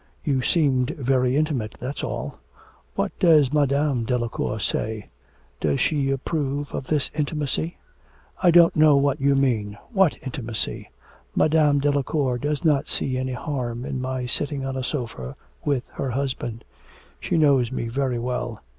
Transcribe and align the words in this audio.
'You 0.23 0.41
seemed 0.41 0.89
very 0.97 1.35
intimate, 1.37 1.75
that's 1.79 2.03
all. 2.03 2.39
What 2.95 3.11
does 3.19 3.53
Madame 3.53 4.03
Delacour 4.03 4.59
say? 4.59 5.11
Does 5.59 5.79
she 5.79 6.09
approve 6.09 6.73
of 6.73 6.87
this 6.87 7.11
intimacy?' 7.13 7.77
'I 8.41 8.49
don't 8.49 8.75
know 8.75 8.95
what 8.97 9.21
you 9.21 9.35
mean. 9.35 9.77
What 9.91 10.17
intimacy? 10.23 10.89
Madame 11.35 11.77
Delacour 11.77 12.39
does 12.39 12.65
not 12.65 12.87
see 12.87 13.15
any 13.15 13.33
harm 13.33 13.85
in 13.85 14.01
my 14.01 14.25
sitting 14.25 14.65
on 14.65 14.75
a 14.75 14.83
sofa 14.83 15.35
with 15.65 15.83
her 15.93 16.09
husband. 16.09 16.63
She 17.19 17.37
knows 17.37 17.71
me 17.71 17.87
very 17.87 18.17
well. 18.17 18.63